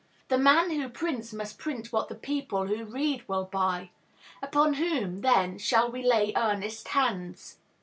The 0.29 0.37
man 0.39 0.71
who 0.71 0.89
prints 0.89 1.31
must 1.31 1.59
print 1.59 1.93
what 1.93 2.09
the 2.09 2.15
people 2.15 2.65
who 2.65 2.85
read 2.85 3.21
will 3.27 3.45
buy. 3.45 3.91
Upon 4.41 4.73
whom, 4.73 5.21
then, 5.21 5.59
shall 5.59 5.91
we 5.91 6.01
lay 6.01 6.33
earnest 6.35 6.87
hands? 6.87 7.57